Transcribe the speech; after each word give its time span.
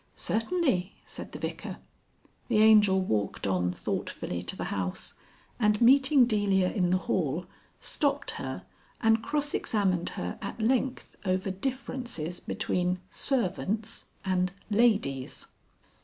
"Certainly," 0.17 0.95
said 1.05 1.31
the 1.31 1.37
Vicar. 1.37 1.77
The 2.47 2.57
Angel 2.57 2.99
walked 2.99 3.45
on 3.45 3.71
thoughtfully 3.71 4.41
to 4.41 4.55
the 4.55 4.63
house, 4.73 5.13
and 5.59 5.79
meeting 5.79 6.25
Delia 6.25 6.69
in 6.71 6.89
the 6.89 6.97
hall 6.97 7.45
stopped 7.79 8.31
her 8.41 8.63
and 8.99 9.21
cross 9.21 9.53
examined 9.53 10.09
her 10.17 10.39
at 10.41 10.59
length 10.59 11.15
over 11.23 11.51
differences 11.51 12.39
between 12.39 12.97
Servants 13.11 14.07
and 14.25 14.51
Ladies. 14.71 15.45